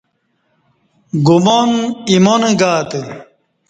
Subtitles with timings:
[1.27, 1.69] گمان
[2.09, 3.01] ایمان گاتہ